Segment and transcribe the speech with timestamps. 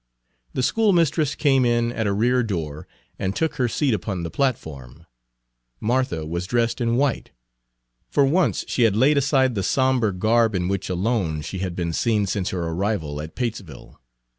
[0.55, 2.87] The schoolmistress came in at a rear door
[3.19, 5.05] and took her seat upon the platform.
[5.79, 7.29] Martha was dressed in white;
[8.09, 11.93] for once she had laid aside the sombre garb in which alone she had been
[11.93, 13.99] seen since her arrival at Patesville.